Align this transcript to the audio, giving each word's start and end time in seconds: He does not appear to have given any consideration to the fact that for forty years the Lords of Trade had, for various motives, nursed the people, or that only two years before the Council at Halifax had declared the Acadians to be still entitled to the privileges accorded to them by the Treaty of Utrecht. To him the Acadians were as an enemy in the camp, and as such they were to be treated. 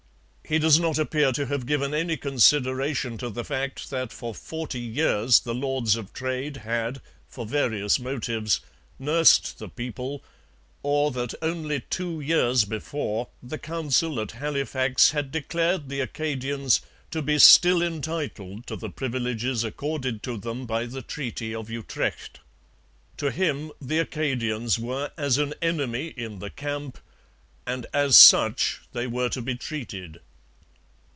He 0.51 0.59
does 0.59 0.77
not 0.77 0.99
appear 0.99 1.31
to 1.31 1.45
have 1.45 1.65
given 1.65 1.93
any 1.93 2.17
consideration 2.17 3.17
to 3.19 3.29
the 3.29 3.45
fact 3.45 3.89
that 3.89 4.11
for 4.11 4.35
forty 4.35 4.81
years 4.81 5.39
the 5.39 5.55
Lords 5.55 5.95
of 5.95 6.11
Trade 6.11 6.57
had, 6.57 6.99
for 7.29 7.45
various 7.45 7.99
motives, 8.01 8.59
nursed 8.99 9.59
the 9.59 9.69
people, 9.69 10.21
or 10.83 11.09
that 11.11 11.33
only 11.41 11.79
two 11.89 12.19
years 12.19 12.65
before 12.65 13.29
the 13.41 13.57
Council 13.57 14.19
at 14.19 14.31
Halifax 14.31 15.11
had 15.11 15.31
declared 15.31 15.87
the 15.87 16.01
Acadians 16.01 16.81
to 17.11 17.21
be 17.21 17.39
still 17.39 17.81
entitled 17.81 18.67
to 18.67 18.75
the 18.75 18.89
privileges 18.89 19.63
accorded 19.63 20.21
to 20.23 20.35
them 20.35 20.65
by 20.65 20.85
the 20.85 21.01
Treaty 21.01 21.55
of 21.55 21.69
Utrecht. 21.69 22.41
To 23.15 23.31
him 23.31 23.71
the 23.79 23.99
Acadians 23.99 24.77
were 24.77 25.11
as 25.15 25.37
an 25.37 25.53
enemy 25.61 26.07
in 26.07 26.39
the 26.39 26.49
camp, 26.49 26.97
and 27.65 27.85
as 27.93 28.17
such 28.17 28.81
they 28.91 29.07
were 29.07 29.29
to 29.29 29.41
be 29.41 29.55
treated. 29.55 30.19